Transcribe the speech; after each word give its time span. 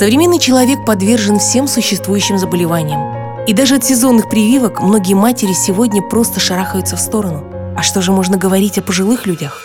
Современный 0.00 0.38
человек 0.38 0.86
подвержен 0.86 1.38
всем 1.38 1.68
существующим 1.68 2.38
заболеваниям. 2.38 3.44
И 3.46 3.52
даже 3.52 3.74
от 3.74 3.84
сезонных 3.84 4.30
прививок 4.30 4.80
многие 4.80 5.12
матери 5.12 5.52
сегодня 5.52 6.00
просто 6.00 6.40
шарахаются 6.40 6.96
в 6.96 7.00
сторону. 7.00 7.44
А 7.76 7.82
что 7.82 8.00
же 8.00 8.10
можно 8.10 8.38
говорить 8.38 8.78
о 8.78 8.80
пожилых 8.80 9.26
людях? 9.26 9.60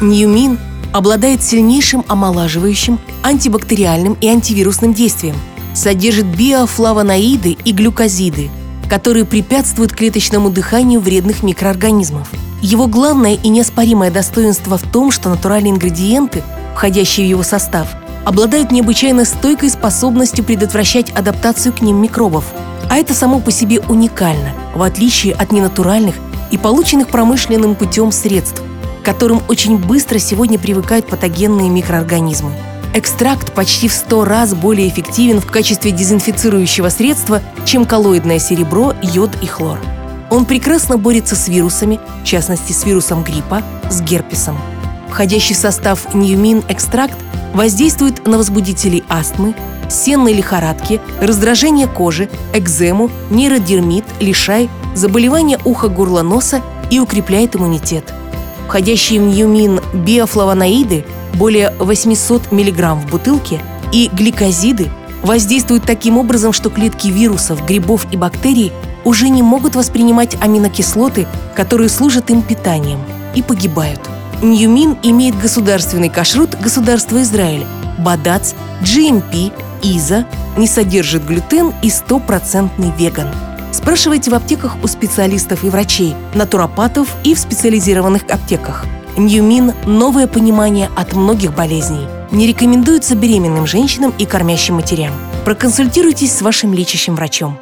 Ньюмин 0.00 0.58
обладает 0.94 1.42
сильнейшим 1.42 2.06
омолаживающим, 2.08 2.98
антибактериальным 3.22 4.16
и 4.18 4.28
антивирусным 4.28 4.94
действием. 4.94 5.36
Содержит 5.74 6.24
биофлавоноиды 6.24 7.58
и 7.62 7.72
глюкозиды, 7.72 8.48
которые 8.88 9.26
препятствуют 9.26 9.92
клеточному 9.92 10.48
дыханию 10.48 11.00
вредных 11.00 11.42
микроорганизмов. 11.42 12.30
Его 12.62 12.86
главное 12.86 13.34
и 13.34 13.48
неоспоримое 13.50 14.10
достоинство 14.10 14.78
в 14.78 14.90
том, 14.90 15.10
что 15.10 15.28
натуральные 15.28 15.74
ингредиенты, 15.74 16.42
входящие 16.74 17.26
в 17.26 17.28
его 17.28 17.42
состав, 17.42 17.88
обладают 18.26 18.72
необычайно 18.72 19.24
стойкой 19.24 19.70
способностью 19.70 20.44
предотвращать 20.44 21.10
адаптацию 21.10 21.72
к 21.72 21.80
ним 21.80 22.02
микробов. 22.02 22.44
А 22.90 22.96
это 22.96 23.14
само 23.14 23.38
по 23.38 23.52
себе 23.52 23.80
уникально, 23.88 24.52
в 24.74 24.82
отличие 24.82 25.32
от 25.32 25.52
ненатуральных 25.52 26.16
и 26.50 26.58
полученных 26.58 27.08
промышленным 27.08 27.76
путем 27.76 28.10
средств, 28.10 28.62
к 29.00 29.04
которым 29.04 29.42
очень 29.48 29.78
быстро 29.78 30.18
сегодня 30.18 30.58
привыкают 30.58 31.06
патогенные 31.06 31.70
микроорганизмы. 31.70 32.50
Экстракт 32.94 33.52
почти 33.52 33.88
в 33.88 33.92
100 33.92 34.24
раз 34.24 34.54
более 34.54 34.88
эффективен 34.88 35.40
в 35.40 35.46
качестве 35.46 35.92
дезинфицирующего 35.92 36.88
средства, 36.88 37.42
чем 37.64 37.84
коллоидное 37.84 38.40
серебро, 38.40 38.94
йод 39.02 39.30
и 39.40 39.46
хлор. 39.46 39.78
Он 40.30 40.46
прекрасно 40.46 40.98
борется 40.98 41.36
с 41.36 41.46
вирусами, 41.46 42.00
в 42.22 42.24
частности 42.24 42.72
с 42.72 42.84
вирусом 42.84 43.22
гриппа, 43.22 43.62
с 43.88 44.00
герпесом. 44.00 44.58
Входящий 45.08 45.54
в 45.54 45.58
состав 45.58 46.14
Ньюмин 46.14 46.62
экстракт 46.68 47.16
воздействует 47.54 48.26
на 48.26 48.36
возбудители 48.36 49.04
астмы, 49.08 49.54
сенной 49.88 50.32
лихорадки, 50.32 51.00
раздражение 51.20 51.86
кожи, 51.86 52.28
экзему, 52.52 53.10
нейродермит, 53.30 54.04
лишай, 54.20 54.68
заболевания 54.94 55.58
уха, 55.64 55.88
горла, 55.88 56.22
носа 56.22 56.60
и 56.90 56.98
укрепляет 56.98 57.56
иммунитет. 57.56 58.12
Входящие 58.66 59.20
в 59.20 59.24
Ньюмин 59.24 59.80
биофлавоноиды 59.94 61.04
более 61.34 61.72
800 61.78 62.50
мг 62.52 62.94
в 62.94 63.10
бутылке 63.10 63.60
и 63.92 64.10
гликозиды 64.12 64.90
воздействуют 65.22 65.84
таким 65.84 66.18
образом, 66.18 66.52
что 66.52 66.70
клетки 66.70 67.08
вирусов, 67.08 67.64
грибов 67.64 68.06
и 68.10 68.16
бактерий 68.16 68.72
уже 69.04 69.28
не 69.28 69.42
могут 69.42 69.76
воспринимать 69.76 70.36
аминокислоты, 70.40 71.26
которые 71.54 71.88
служат 71.88 72.30
им 72.30 72.42
питанием, 72.42 73.00
и 73.34 73.42
погибают. 73.42 74.00
Ньюмин 74.42 74.98
имеет 75.02 75.38
государственный 75.38 76.10
кашрут 76.10 76.54
государства 76.60 77.22
Израиль, 77.22 77.66
БАДАЦ, 77.98 78.54
GMP, 78.82 79.52
ИЗА, 79.82 80.26
не 80.56 80.66
содержит 80.66 81.24
глютен 81.24 81.72
и 81.82 81.90
стопроцентный 81.90 82.92
веган. 82.98 83.28
Спрашивайте 83.72 84.30
в 84.30 84.34
аптеках 84.34 84.76
у 84.82 84.86
специалистов 84.86 85.64
и 85.64 85.68
врачей, 85.68 86.14
натуропатов 86.34 87.08
и 87.24 87.34
в 87.34 87.38
специализированных 87.38 88.22
аптеках. 88.30 88.84
Ньюмин– 89.16 89.72
новое 89.86 90.26
понимание 90.26 90.90
от 90.96 91.14
многих 91.14 91.54
болезней. 91.54 92.06
Не 92.30 92.46
рекомендуется 92.46 93.14
беременным 93.14 93.66
женщинам 93.66 94.12
и 94.18 94.26
кормящим 94.26 94.74
матерям. 94.74 95.12
Проконсультируйтесь 95.44 96.32
с 96.32 96.42
вашим 96.42 96.74
лечащим 96.74 97.14
врачом. 97.14 97.58